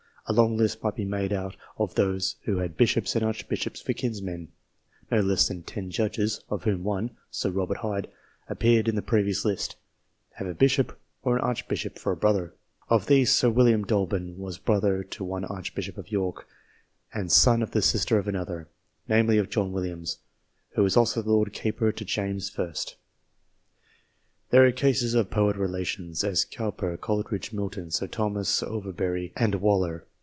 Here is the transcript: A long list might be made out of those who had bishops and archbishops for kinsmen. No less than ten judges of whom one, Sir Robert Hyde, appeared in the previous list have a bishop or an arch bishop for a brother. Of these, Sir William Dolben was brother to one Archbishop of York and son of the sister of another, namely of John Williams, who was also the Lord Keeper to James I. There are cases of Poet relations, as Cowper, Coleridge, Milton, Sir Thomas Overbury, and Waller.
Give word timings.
A 0.27 0.31
long 0.33 0.55
list 0.55 0.81
might 0.81 0.95
be 0.95 1.03
made 1.03 1.33
out 1.33 1.57
of 1.77 1.95
those 1.95 2.37
who 2.43 2.59
had 2.59 2.77
bishops 2.77 3.17
and 3.17 3.25
archbishops 3.25 3.81
for 3.81 3.91
kinsmen. 3.91 4.47
No 5.11 5.19
less 5.19 5.49
than 5.49 5.63
ten 5.63 5.89
judges 5.91 6.39
of 6.47 6.63
whom 6.63 6.85
one, 6.85 7.17
Sir 7.29 7.49
Robert 7.49 7.77
Hyde, 7.79 8.07
appeared 8.47 8.87
in 8.87 8.95
the 8.95 9.01
previous 9.01 9.43
list 9.43 9.75
have 10.35 10.47
a 10.47 10.53
bishop 10.53 10.97
or 11.23 11.35
an 11.35 11.41
arch 11.41 11.67
bishop 11.67 11.99
for 11.99 12.13
a 12.13 12.15
brother. 12.15 12.53
Of 12.87 13.07
these, 13.07 13.29
Sir 13.29 13.49
William 13.49 13.83
Dolben 13.83 14.37
was 14.37 14.57
brother 14.57 15.03
to 15.03 15.23
one 15.25 15.43
Archbishop 15.43 15.97
of 15.97 16.11
York 16.11 16.47
and 17.13 17.29
son 17.29 17.61
of 17.61 17.71
the 17.71 17.81
sister 17.81 18.17
of 18.17 18.27
another, 18.27 18.69
namely 19.09 19.37
of 19.37 19.49
John 19.49 19.73
Williams, 19.73 20.19
who 20.75 20.83
was 20.83 20.95
also 20.95 21.21
the 21.21 21.31
Lord 21.31 21.51
Keeper 21.51 21.91
to 21.91 22.05
James 22.05 22.57
I. 22.57 22.71
There 24.51 24.65
are 24.65 24.71
cases 24.71 25.13
of 25.13 25.29
Poet 25.29 25.57
relations, 25.57 26.23
as 26.23 26.45
Cowper, 26.45 26.95
Coleridge, 26.95 27.51
Milton, 27.51 27.91
Sir 27.91 28.07
Thomas 28.07 28.63
Overbury, 28.63 29.33
and 29.35 29.55
Waller. 29.55 30.05